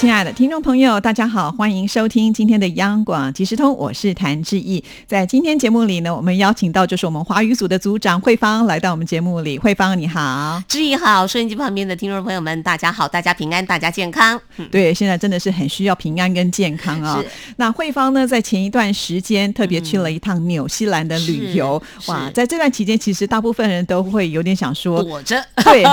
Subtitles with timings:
[0.00, 4.82] 亲爱的听众朋友，大家好，欢迎收听今天的央广即时通，我是谭志毅。
[5.06, 9.58] 在今天节目里呢，我们邀请到就是我们华语组的组长慧芳来到我们节目里。
[9.58, 14.40] 慧芳你好，志毅好，收音机旁边的听众朋友们，大家好，大家平安，大家健康。
[14.70, 17.22] 对，现在真的是很需要平安跟健康啊。
[17.56, 25.84] 那慧芳呢，在前一段时间特别去了一趟纽西兰的旅游，哇，在这段期间，其实大部分人都会有点想说，躲着，对，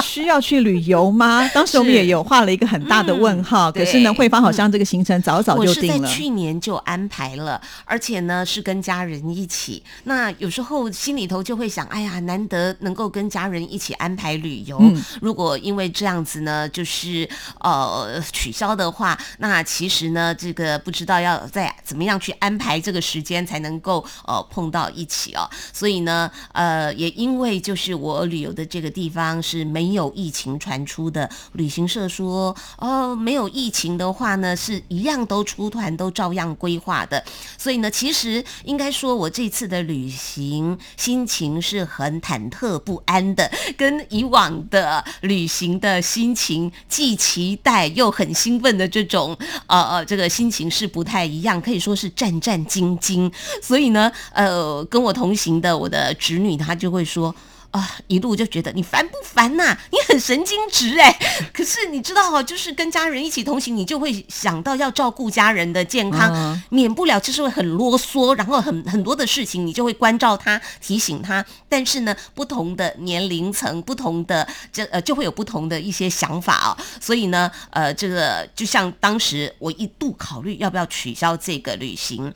[0.00, 1.44] 需要去旅游吗？
[1.52, 3.47] 当时我们也有画了一个很大的问号。
[3.48, 5.94] 好，可是呢，慧芳好像这个行程早早就定了。
[5.94, 9.82] 我是在去年就安排了，而且呢是跟家人一起。
[10.04, 14.78] 那有时候心里头就会想，哎呀，难得能够跟家人一起安排旅游。
[15.22, 17.26] 如果因为这样子呢，就是
[17.60, 25.48] 呃取消的话，那其实呢，这个不知道要再怎么样去安排这个时间才能够呃碰到一起哦。
[25.72, 33.37] 所以呢，呃，也因为就是我旅游的这个地方是没有疫情传出的，旅行社说哦没有。
[33.38, 37.24] 有疫情的话呢，是一样都出团，都照样规划的。
[37.56, 49.36] 所以呢，其实应该说，我这次的旅行心情是很忐忑不安的，跟以往的旅行的心情既期待又很兴奋的这种
[49.66, 53.32] 呃呃这个心情是不太一样，可以说是战战兢兢。
[53.62, 57.34] 所以呢，呃，跟我同行的我的侄女她就会说。
[57.70, 59.76] 啊，一路就觉得你烦不烦呐？
[59.92, 61.18] 你很神经质哎！
[61.52, 71.44] 可是你知道哈，就是跟家人一起同行，你就会想到要照顾家人的健康，免不了就是会很啰嗦，然后很很多的事情你就会关照他、提醒他。
[71.68, 76.76] 但是呢，不同的年龄层、不同的这呃，就会有不同的一些想法哦。
[77.00, 82.32] 所以呢，呃，这个就像当时我一度考虑要不要取消这个旅行。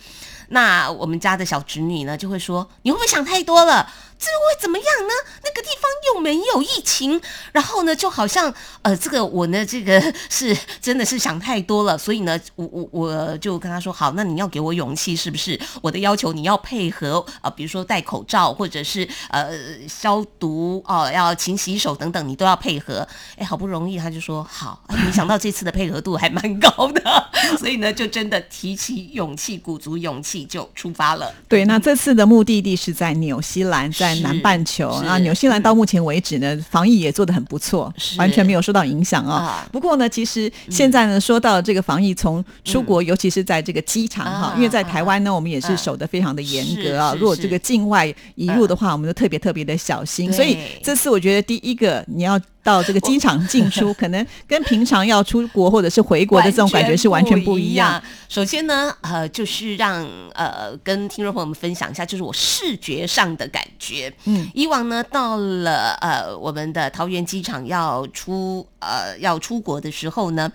[0.49, 3.91] 那我们家的小侄女呢，就会说：“你会不会想太多了？
[4.23, 5.13] 这会怎么样呢？
[5.43, 7.21] 那个地方又没有疫情。
[7.51, 10.01] 然后呢，就好像呃，这个我呢，这个
[10.31, 11.99] 是真的是想太多了。
[11.99, 15.59] 所以呢，我我我就跟他说：好，那你要给我勇气，是不是？
[15.81, 19.51] 我的要求你要配合啊，比如说戴口罩，或者是呃
[19.89, 23.07] 消毒哦，要勤洗手等等，你都要配合。
[23.37, 30.43] 哎，好不容易他就说好，没想到这次的配合度还蛮高的，所以呢，就真的提起勇气，鼓足勇气。
[30.53, 31.33] 就出发了。
[31.49, 34.89] 对，那这次的目的地是在纽西兰，在南半球。
[34.89, 39.67] 啊纽西兰到目前为止呢，防疫也做得很不错，完全没有受到影响啊。
[39.73, 47.15] 不过呢，其实现在呢，说到这个防疫，从出国，尤其是在这个机场哈，因为在台湾呢，我们也是守得非常的严格啊。
[47.19, 50.33] 如果这个境外移入的话，我们就特别特别的小心。
[50.33, 52.41] 所以这次我觉得第一个你要。
[52.63, 58.01] 到这个机场进出，可能跟平常要出国或者是回国的这种感觉是完全不一样。
[58.29, 64.13] 首先呢，呃，就是让呃跟听众朋友们分享一下，就是我视觉上的感觉。
[64.25, 70.51] 嗯，以往呢，到了呃我们的桃园机场要出呃要出国的时候呢，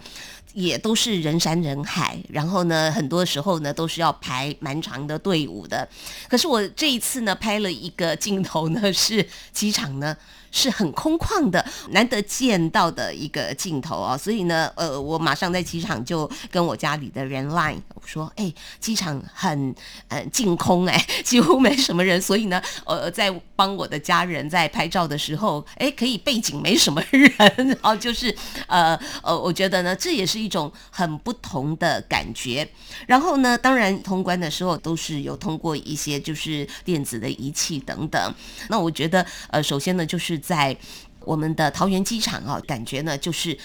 [0.53, 5.87] 也都是人山人海，然后呢，很多时候呢都是要排蛮长的队伍的。
[6.29, 10.15] 可是我这一次呢，拍了一个镜头呢，是机场呢。
[10.51, 19.73] 是很空旷的，难得见到的一个镜头啊，所以呢，呃，我马上在机场就跟我家里的人 line 我说，哎，机场很
[20.07, 28.33] 呃净空哎，几乎没什么人，所以呢，呃，在帮我的家人在拍照的时候，哎，可以背景没什么人，然后就是
[28.67, 32.67] 呃呃，我觉得呢，这也是一种很不同的感觉。
[33.05, 38.33] 然后呢，当然通关的时候都是有通过一些就是电子的仪器等等。
[38.69, 40.75] 那我觉得，呃，首先呢，就是在
[41.21, 43.57] 我们的桃园机场啊，感觉呢就是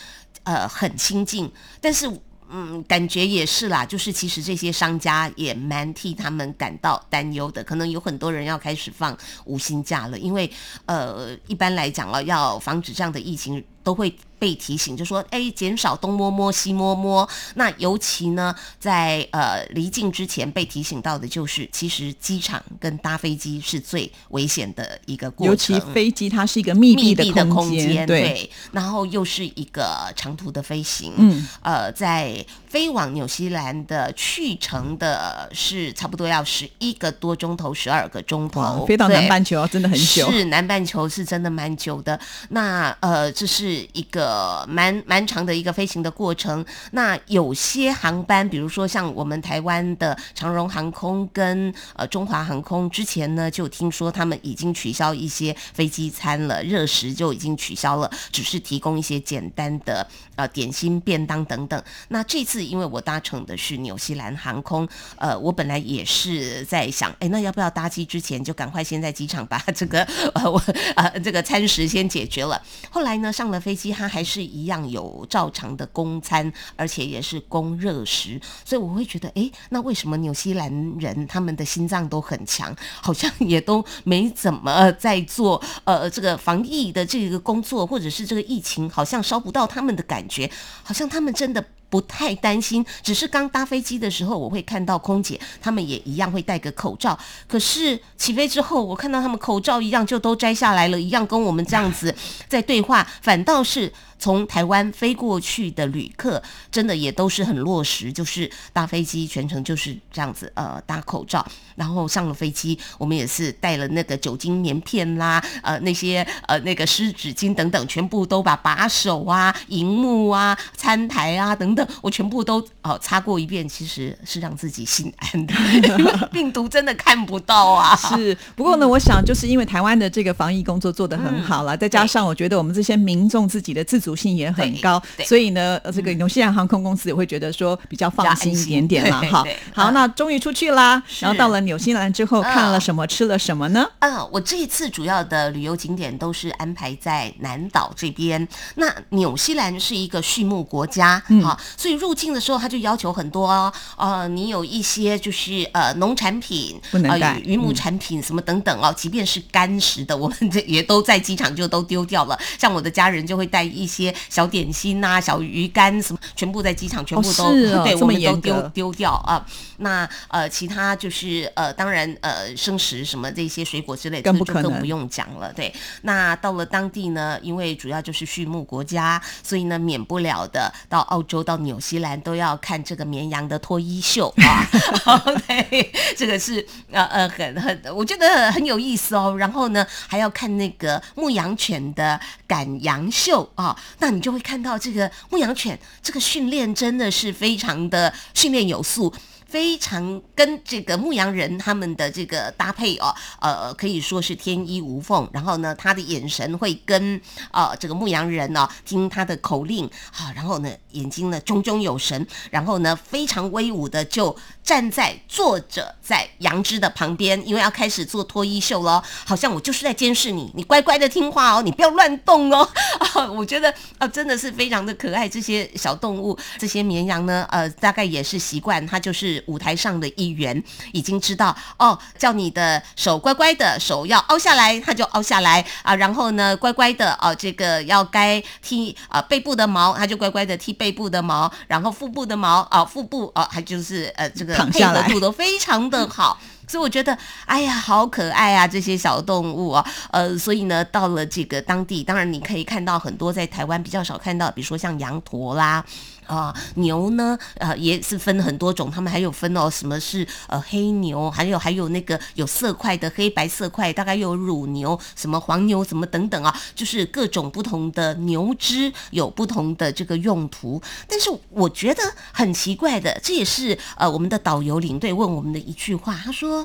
[0.44, 1.50] 呃很亲近，
[1.80, 2.10] 但是
[2.54, 9.16] 嗯，感觉也是啦，就是其实这些商家也蛮替他们感到担忧的，可能有很多人要开始放
[9.46, 10.50] 无薪假了，因为
[10.84, 14.14] 呃一般来讲啊，要防止这样的疫情都会。
[14.42, 17.28] 被提醒就说，哎，减少东摸摸西摸摸。
[17.54, 25.76] 那尤其呢，在呃离境之前被提醒到的就是，其实机场跟搭飞机是最危险的一个过程。
[25.76, 31.12] 尤其飞机它是一个密闭的空间，对，然后又是一个长途的飞行。
[31.18, 40.32] 嗯，呃，在飞往纽西兰的去程的是差不多要十一个多钟头，十二个钟头，飞到南半球真的很久。
[40.32, 42.18] 是南半球是真的蛮久的。
[42.48, 46.64] 那呃，这是一个蛮蛮长的一个飞行的过程。
[46.92, 61.84] 那有些航班，比如说像我们台湾的长荣航空跟呃中华航空，之前呢就听说他们已经取消一些飞机餐了，热食就已经取消了，只是提供一些简单的呃点心、便当等等。
[62.08, 70.02] 那这次因为我搭乘的是纽西兰航空，呃，我本来也是在想，哎，那要不要搭机之前就赶快先在机场把这个
[70.34, 70.62] 呃我
[70.96, 72.60] 呃这个餐食先解决了？
[72.90, 90.50] 后来呢，上了飞机，它还是一样有照常的供餐，而且也是供热食，所以我会觉得，哎，那为什么纽西兰人他们的心脏都很强，好像也都没怎么在做 呃这个防疫的这个工作，或者是这个疫情好像烧不到他们的感觉，
[90.82, 91.64] 好像他们真的。
[91.92, 97.18] 不太担心，只是刚搭飞机的时候，我会看到空姐，他们也一样会戴个口罩。
[97.46, 102.14] 可是起飞之后，我看到他们口罩一样就都摘下来了，一样跟我们这样子
[102.48, 103.92] 在对话，反倒是。
[104.22, 106.40] 从台湾飞过去的旅客，
[106.70, 125.54] 真的也都是很落实，就是搭飞机全程就是这样子，呃，搭口罩，然后上了飞机，我们也是带了那个酒精棉片啦，呃，那些呃那个湿纸巾等等，全部都把把手啊、荧幕啊、餐台啊等等，我全部都哦擦过一遍，其实是让自己心安的，
[126.30, 127.96] 病毒真的看不到啊。
[127.96, 134.11] 是，不过呢，我想就是因为台湾的这个防疫工作做得很好了，再加上我觉得我们这些民众自己的自主。
[134.14, 139.44] 性也很高，所以呢，这个纽西兰航空公司也会觉得说比较放心一点点了哈。
[139.74, 143.88] 好，那终于出去啦，然后到了纽西兰之后，看了什么，吃了什么呢？
[143.98, 148.46] 啊，我这一次主要的旅游景点都是安排在南岛这边。
[148.76, 162.38] 那纽西兰是一个畜牧国家好，所以入境的时候他就要求很多哦，呃，你有一些就是呃农产品、呃渔牧产品什么等等哦，即便是干食的，我们这也都在机场就都丢掉了。
[162.58, 164.02] 像我的家人就会带一些。
[164.02, 167.44] 些小点心呐、小鱼干什么，全部在机场全部都
[167.84, 169.46] 对，我们都丢丢掉啊。
[169.78, 175.52] 那呃，其他就是呃，当然呃，生食什么这些水果之类，更不可能不用讲了。
[175.52, 175.72] 对，
[176.02, 184.66] 那到了当地呢，因为主要就是畜牧国家，所以呢，免不了的到澳洲、到纽西兰都要看这个绵羊的脱衣秀啊。
[185.46, 189.36] 对，这个是呃呃很很，我觉得很有意思哦。
[189.36, 193.76] 然后呢，还要看那个牧羊犬的赶羊秀啊。
[193.98, 199.12] 那你就会看到这个牧羊犬，这个训练真的是非常的训练有素。
[199.52, 205.28] 非常跟这个牧羊人他们的这个搭配哦，呃，可以说是天衣无缝。
[205.30, 207.20] 然后呢，他的眼神会跟
[207.50, 209.84] 呃这个牧羊人呢听他的口令
[210.16, 214.34] 啊，然后呢眼睛呢炯炯有神，然后呢非常威武的就
[214.64, 222.66] 站在坐着在羊只的旁边，因为要开始做脱衣秀了，好像我就是在监视你，你乖乖的听话哦，你不要乱动哦。
[222.98, 229.41] 啊， 我觉得啊真的是非常的可爱，这些小动物，这些绵羊呢，呃，大概也是习惯，它就是。
[229.46, 230.62] 舞台上的一员
[230.92, 235.94] 已经知道哦，叫你的手乖乖的，手要凹下来，他就凹下来啊。
[235.94, 241.50] 然后呢，乖乖的哦，这个要该剃啊背部的毛，他就乖乖的剃背部的毛。
[241.66, 246.38] 然后腹部的毛啊，腹部啊，还就是呃这个配合度都非常的好。
[246.72, 247.14] 所以我觉得，
[247.44, 249.86] 哎呀，好可爱啊，这些小动物啊。
[250.10, 255.84] 呃，所以呢，到了这个当地，当然你可以看到很多在台湾比较少看到，比如说像羊驼啦。
[256.24, 257.36] 啊，牛呢？
[257.56, 270.80] 呃，也是分很多种，他们还有分哦，什么是呃黑牛，还有还有那个有色块的黑白色块，大概有乳牛、什么黄牛、什么等等啊，就是各种不同的牛只有不同的这个用途。
[271.08, 272.00] 但是我觉得
[272.32, 276.61] 很奇怪的，这也是呃我们的导游领队问我们的一句话，他说：“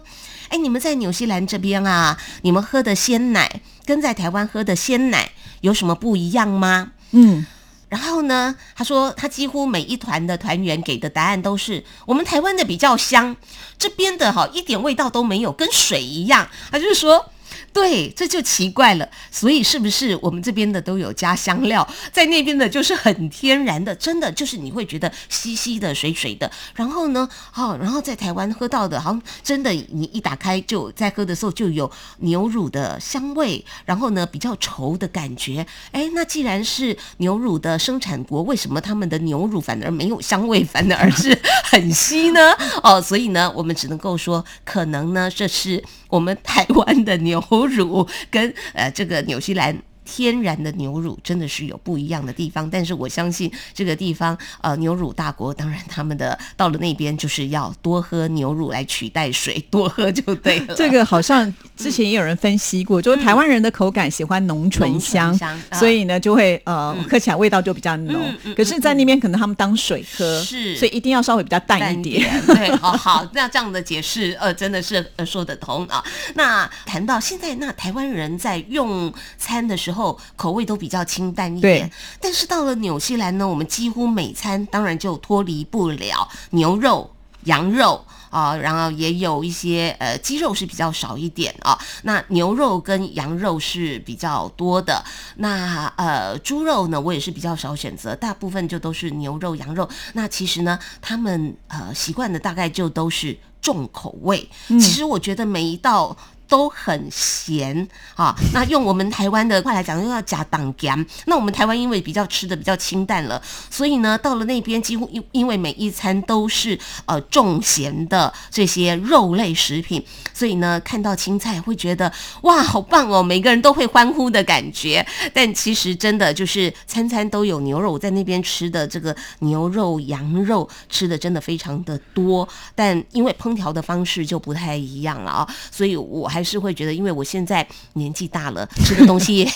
[0.50, 7.46] 哎，你们在纽西兰这边啊，你们喝的鲜奶跟在台湾喝的鲜奶有什么不一样吗？”嗯。
[7.89, 8.56] 然后呢？
[8.75, 13.36] 他说他几乎每一团的团员给的答案都是我们台湾的比较香，
[13.77, 16.50] 这边的哈一点味道都没有，跟水一样。
[16.72, 17.32] 他就是说。
[17.77, 19.07] 对，这就奇怪了。
[19.29, 26.51] 所以是不是我们这边的都有加香料，在那边的就是很天然的，真的就是你会觉得稀稀的、水水的。
[26.74, 31.89] 然后呢，哦，然后在台湾喝到的，好像真的你一打开就在喝的时候就有
[32.22, 35.63] 牛乳的香味，然后呢比较稠的感觉。
[35.91, 41.39] 哎，那既然是牛乳的生产国，为什么他们的牛乳反而没有香味，反而是
[41.70, 42.54] 很稀呢？
[42.84, 47.44] 哦，所以呢，我们只能够说，可能呢这是我们台湾的牛。
[47.68, 49.78] 乳跟呃这个纽西兰
[50.10, 60.74] 天然的牛乳真的是有不一样的地方，但是我相信这个地方，呃，牛乳大国，当然他们的到了那边就是要多喝牛乳来取代水，多喝就对了。
[60.80, 65.38] 这个好像之前也有人分析过，就是台湾人的口感喜欢浓醇香，
[65.74, 68.24] 所以呢就会呃喝起来味道就比较浓。
[68.56, 72.42] 可是，在那边可能他们当水喝，是，所以一定要稍微比较淡一点。
[72.46, 76.04] 对，好 好，那这样的解释，呃，真的是呃说得通啊。
[76.36, 79.97] 那谈到现在，那台湾人在用餐的时候，
[80.36, 81.92] 口味都比较清淡一点。
[82.22, 87.10] 但是到了纽西兰呢，我们几乎每餐当然就脱离不了牛肉、
[87.44, 91.77] 羊肉啊，然后也有一些呃鸡肉是比较少一点啊。
[92.04, 95.04] 那牛肉跟羊肉是比较多的。
[95.38, 99.89] 那呃猪肉呢，我也是比较少选择，大部分就都是牛肉、羊肉。
[100.13, 103.38] 那其实呢，他们呃习惯的大概就都是。
[103.60, 106.16] 重口味，其实我觉得每一道。
[106.48, 108.34] 都很咸啊！
[108.54, 111.06] 那用我们台湾的话来讲，又要加党咸。
[111.25, 122.12] 那我们台湾因为比较吃的比较清淡了，所以呢，到了那边几乎因因为每一餐都是呃重咸的这些肉类食品，所以呢，看到青菜会觉得
[122.44, 123.22] 哇，好棒哦！
[123.22, 125.06] 每个人都会欢呼的感觉。
[125.34, 136.37] 但其实真的就是餐餐都有牛肉，我在那边吃的这个牛肉、羊肉吃的真的非常的多，但因为烹调的方式就不太一样了啊，所以我还。
[136.38, 139.48] 还是会觉得，因为我现在年纪大了， 吃的东西也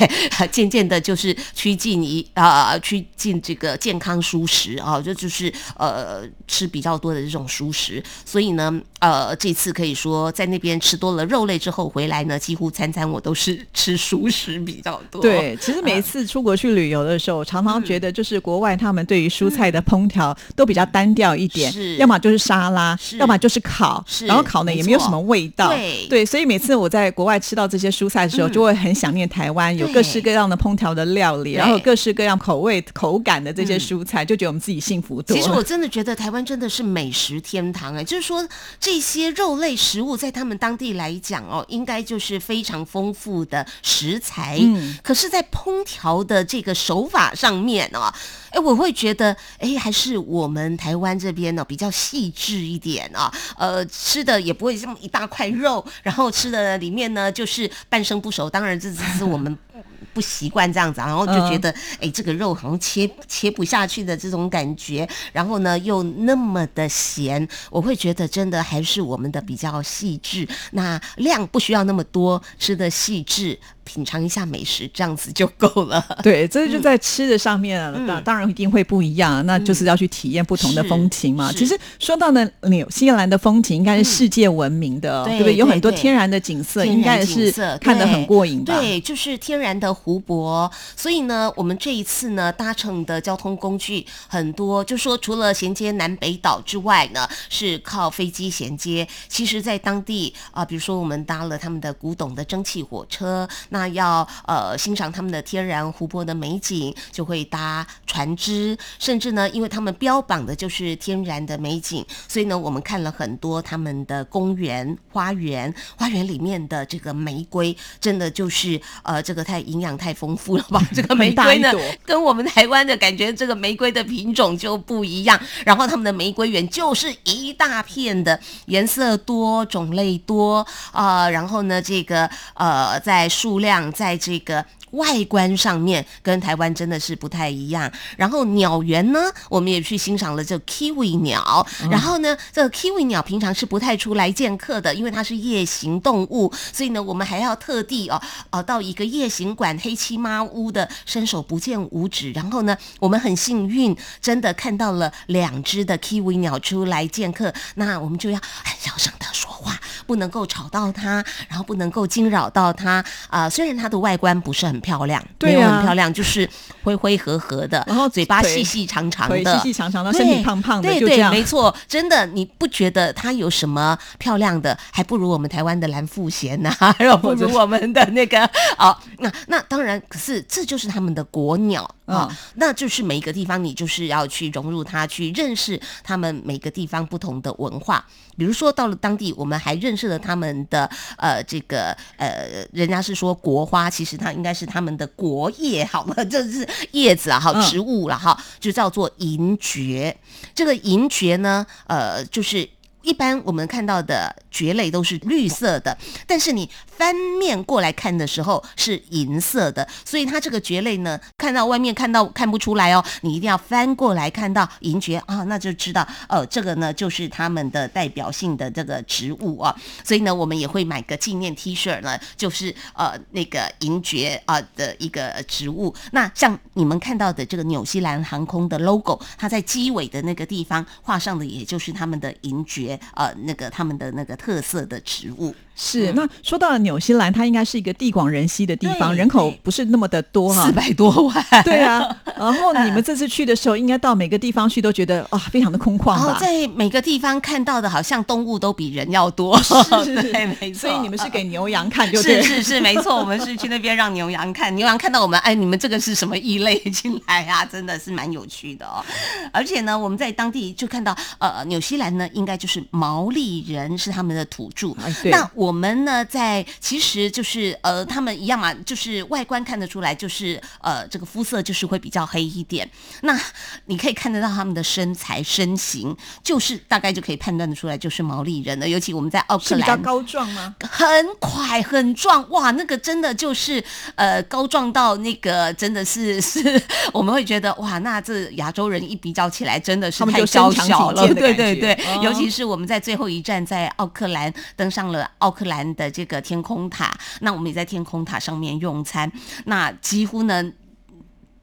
[0.52, 8.04] 渐渐的，就是趋近于啊，趋近这个健康舒食啊，这就是呃，吃比较多的这种舒食。
[8.26, 15.22] 所以呢，呃，这次可以说在那边吃多了肉类之后回来呢，几乎餐餐我都是吃熟食比较多。
[15.22, 25.70] 对，其实每一次出国去旅游的时候，常常觉得就是国外他们对于蔬菜的烹调都比较单调一点，是，要么就是沙拉，要么就是烤，然后烤呢也没有什么味道。
[25.70, 26.71] 对，对，所以每次。
[26.76, 35.36] 我在国外吃到这些蔬菜的时候，就会很想念台湾有各式各样的烹调的料理，然后各式各样口味口感的这些蔬菜，就觉得我们自己幸福多。
[35.36, 38.48] 其实我真的觉得台湾真的是美食天堂哎，就是说
[38.80, 44.58] 这些肉类食物在他们当地来讲哦，应该就是非常丰富的食材。
[44.62, 48.14] 嗯，可是，在烹调的这个手法上面哦，
[48.52, 56.61] 哎，我会觉得哎，还是我们台湾这边呢比较细致一点啊，呃，吃的也不会这么一大块肉，然后吃的。
[56.62, 59.58] 呃，里面呢就是半生不熟，当然这只是我们
[60.14, 73.58] 不习惯这样子，然后就觉得哎，这个肉好像切切不下去的这种感觉，然后呢又那么的咸，我会觉得真的还是我们的比较细致，那量不需要那么多，吃的细致。
[73.84, 76.04] 品尝一下美食，这样子就够了。
[76.24, 79.46] 对，这就在吃的上面，那当然一定会不一样。
[79.46, 81.52] 那就是要去体验不同的风情嘛。
[81.52, 85.56] 其实说到呢，纽西兰的风情应该是世界闻名的，对不对？
[85.56, 88.78] 有很多天然的景色，应该是看得很过瘾吧？
[88.80, 90.72] 对，就是天然的湖泊。
[90.96, 99.08] 所以呢，我们这一次呢，搭乘的交通工具很多，就说除了衔接南北岛之外呢，是靠飞机衔接。
[99.28, 120.80] 其实，在当地啊，比如说我们搭了他们的古董的蒸汽火车，那那要呃欣赏他们的天然湖泊的美景，就会搭船只，甚至呢，因为他们标榜的就是天然的美景，所以呢，我们看了很多他们的公园、花园，花园里面的这个玫瑰，真的就是呃，这个太营养太丰富了吧？
[120.94, 121.72] 这个玫瑰呢，
[122.06, 125.40] 跟我们台湾的感觉，这个玫瑰的品种就不一样。
[125.66, 131.28] 然后他们的玫瑰园就是一大片的，颜色多，种类多啊。
[131.28, 133.90] 然后呢，这个呃，在数量。
[133.94, 134.66] 在这个。
[134.92, 137.90] 外观上面跟台湾真的是不太一样。
[138.18, 141.66] 然后鸟园呢，我们也去欣赏了这 kiwi 鸟。
[141.90, 152.34] 然后呢，这 kiwi 鸟平常是不太出来见客的，因为它是夜行动物，所以呢，我们还要特地哦哦到一个夜行馆黑漆麻屋的伸手不见五指。
[152.34, 157.54] 然后呢，我们很幸运，真的看到了两只的 kiwi 鸟出来见客。
[157.76, 163.50] 那我们就要很小声的说话，不能够吵到它，然后不能够惊扰到它啊。
[163.52, 164.82] 虽然它的外观不是很。
[164.82, 166.50] 漂亮，没有很漂亮，就是
[166.82, 174.76] 灰灰合合的，然后嘴巴细细长长的，细细长长的，身体胖胖的，对对，没错，真的，你不觉得它有什么漂亮的？
[174.92, 178.44] 还不如我们台湾的蓝富贤呐， 还不如我们的那个
[178.80, 188.06] 哦，那那当然，可是这就是他们的国鸟啊，那就是每一个地方你就是要去融入它，去认识他们每个地方不同的文化。
[188.38, 196.16] 比如说到了当地，我们还认识了他们的呃这个呃，人家是说国花，其实它应该是他们的国叶，好吗？
[196.30, 200.16] 这是叶子啊，好植物了哈，就叫做银蕨。
[200.56, 202.68] 这个银蕨呢，呃，就是。
[203.02, 225.94] 一般我们看到的蕨类都是绿色的，但是你翻面过来看的时候是银色的，所以它这个蕨类呢，看到外面看到看不出来哦，你一定要翻过来看到银蕨啊，那就知道呃，这个呢就是他们的代表性的这个植物啊，所以呢，我们也会买个纪念 T 恤呢，就是呃那个银蕨啊的一个植物。
[226.12, 232.91] 那像你们看到的这个纽西兰航空的 logo，它在机尾的那个地方画上的，也就是他们的银蕨。
[233.16, 235.56] 呃，那个他们的那个特色的植物。
[235.84, 241.46] 是，那说到了纽西兰，它应该是一个地广人稀的地方，人口不是那么的多哈，四百多万。
[241.64, 242.08] 对啊，
[242.38, 246.38] 然后你们这次去的时候，应该到每个地方去都觉得啊，非常的空旷吧？
[246.40, 249.60] 在每个地方看到的，好像动物都比人要多。
[250.06, 250.82] 是， 对，没错。
[250.82, 257.66] 所以你们是给牛羊看，就是是是，没错，我们是去那边让牛羊看，牛羊看到我们，哎，你们这个是什么异类进来啊？
[257.66, 259.04] 真的是蛮有趣的哦。
[259.52, 264.92] 而且呢，我们在当地就看到，呃，纽西兰呢，应该就是毛利人是他们的土著。
[265.24, 272.90] 那我们呢，在哎，其实就是呃，他们一样嘛，就是外观看得出来，就是呃，这个肤色就是会比较黑一点。
[273.22, 273.40] 那
[273.86, 276.14] 你可以看得到他们的身材身形，
[276.44, 278.90] 就是大概就可以判断的出来，就是毛利人了。
[278.90, 280.76] 尤其我们在奥克兰，比较高壮吗？
[280.82, 281.08] 很
[281.40, 283.82] 快很壮哇，那个真的就是
[284.16, 286.82] 呃，高壮到那个真的是是，
[287.14, 291.26] 我们会觉得哇，那这亚洲人一比较起来，真的是太娇小了。
[291.34, 296.42] 对对对，尤其是我们在最后一站在奥克兰登上了奥克兰的这个。
[296.42, 299.32] 天空塔，那我们也在天空塔上面用餐，
[299.66, 300.70] 那几乎呢，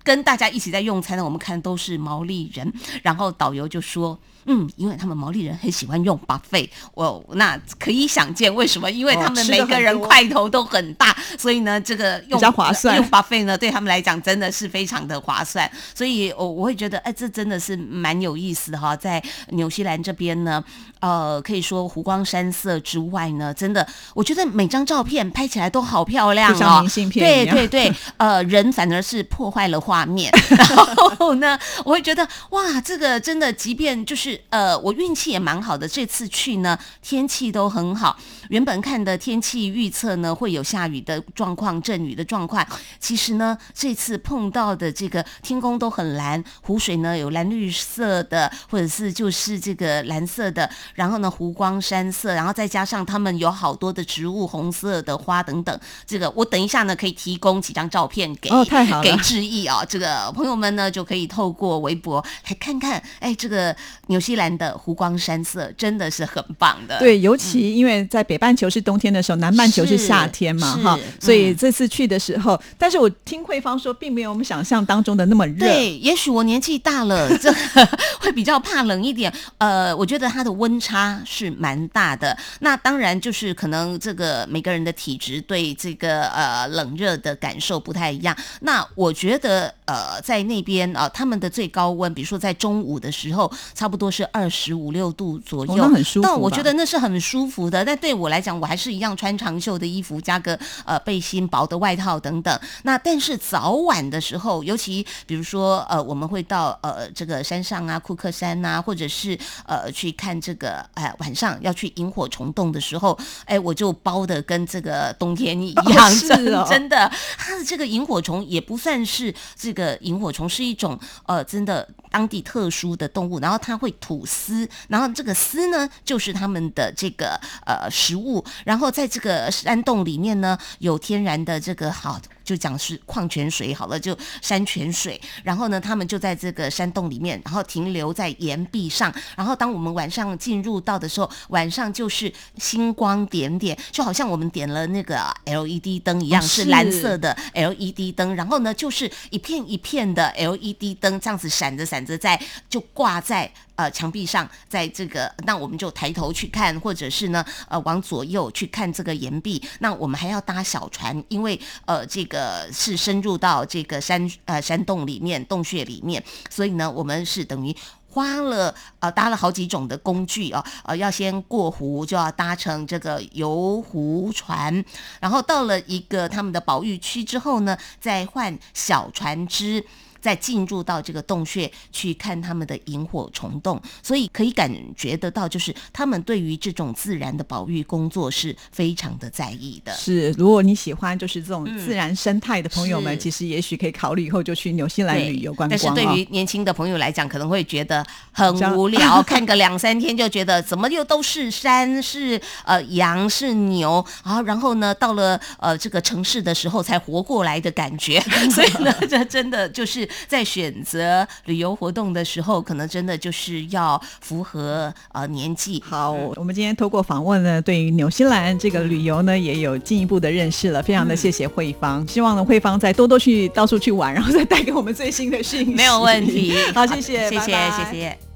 [0.03, 4.19] 跟大家一起在用餐呢，我们看都是毛利人，然后导游就说。
[4.51, 8.91] 嗯，因为他们毛利人很喜欢用 buffet，我那可以想见为什么？
[8.91, 12.97] 因为他们每个人块头都很大，所以呢，这个比较划算。
[12.97, 15.71] 用 buffet 呢，对他们来讲真的是非常的划算。
[15.95, 18.95] 所以，我我会觉得，哎，这真的是蛮有意思的哈。
[18.97, 20.63] 在纽西兰这边呢，
[21.01, 26.81] 呃，可以说湖光山色之外呢，真的，我觉得每张照片拍起来都好漂亮哦。
[26.81, 30.33] 明信片对对对，呃，人反而是破坏了画面。
[30.51, 34.29] 然后呢，我会觉得，哇，这个真的，即便就是。
[34.51, 38.19] 呃，我运气也蛮好的，这次去呢，天气都很好。
[38.49, 42.67] 原本看的天气预测呢，会有下雨的状况、阵雨的状况。
[42.99, 50.69] 其实呢，这次碰到的这个天空都很蓝，湖水呢有蓝绿色的，或者是就是这个蓝色的。
[50.95, 55.79] 然后呢，湖光山色，然后再加上他们有好多的植物，红色的花等等。
[56.07, 59.85] 这个我等一下呢，可以提供几张照片给哦，太好 给志毅啊。
[59.85, 63.03] 这个朋友们呢，就可以透过微博来看看。
[63.21, 66.99] 哎，这个纽西兰的湖光山色真的是很棒的。
[66.99, 68.39] 对，尤其因为在北。
[68.39, 75.67] 半球是冬天的时候，南半球是夏天嘛，哈，所以这次去的时候，但是我听慧芳说，并没有我们想象当中的那么热。
[75.67, 77.53] 对，也许我年纪大了， 这
[78.21, 79.33] 会比较怕冷一点。
[79.59, 82.37] 呃，我觉得它的温差是蛮大的。
[82.61, 88.37] 那当然就是可能这个每个人的体质对这个呃冷热的感受不太一样。
[88.61, 96.29] 那我觉得呃在那边啊，他们的最高温，比如说在中午的时候，差不多是二十五六度左右，很舒服。
[96.29, 97.85] 但我觉得那是很舒服的。
[97.85, 102.61] 但对我来讲，我还是一样穿长袖的衣服，加个呃背心、薄的外套等等。
[102.83, 128.19] 那但是早晚的时候，尤其比如说呃，我们会到呃这个山上啊，库克山呐，或者是呃去看这个哎晚上要去萤火虫洞的时候，哎我就包的跟这个冬天一样， 真真的，它的这个萤火虫也不算是这个萤火虫，是一种呃真的当地特殊的动物，然后它会吐丝，然后这个丝呢就是它们的这个呃食。
[128.19, 132.19] 物，然后在这个山洞里面呢，有有天然的这个好。
[132.49, 135.21] 就讲是矿泉水好了，就山泉水。
[135.45, 139.13] 然后呢，他们就在这个山洞里面，然后停留在岩壁上。
[139.37, 148.35] 然后当我们晚上进入到的时候，晚上就是星光点点，就好像我们点了那个 LED 灯一样，是蓝色的 LED 灯。
[148.35, 159.63] 然后呢，就是一片一片的 LED 灯这样子闪着闪着，在就挂在呃墙壁上，在这个那我们就抬头去看，或者是呢呃往左右去看这个岩壁。
[159.81, 162.38] 那我们还要搭小船，因为呃这个。
[162.39, 167.77] 呃，是深入到这个山呃山洞里面洞穴里面，所以呢，我们是等于
[168.11, 174.85] 花了呃搭了好几种的工具哦，呃要先过湖，就要搭乘这个游湖船，
[175.21, 179.85] 然后到了一个他们的保育区之后呢，再换小船只。
[180.21, 189.93] 再进入到这个洞穴去看他们的萤火虫洞，所以可以感觉得到，就是他们对于这种自然的保育工作是非常的在意的。
[189.95, 195.71] 是，如果你喜欢就是这种自然生态的朋友们，其实也许可以考虑以后就去纽西兰旅游观光。
[195.71, 208.21] 但是对于年轻的朋友来讲，可能会觉得很无聊，看个两三天就觉得怎么又都是山是呃羊是牛啊，然后呢到了呃这个城市的时候才活过来的感觉。
[208.51, 215.83] 所以呢，这真的就是在选择旅游活动的时候，可能真的就是要符合呃年纪。
[215.87, 220.83] 好，我们今天透过访问呢，对于纽西兰这个旅游呢，也有进一步的认识了。
[220.83, 225.75] 非常的谢谢慧芳，希望呢慧芳再多多去到处去玩，然后再带给我们最新的讯息。
[225.75, 226.55] 没有问题。
[226.75, 228.28] 好，谢谢，谢谢，谢谢。